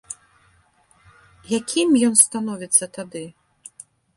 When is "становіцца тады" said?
2.25-3.25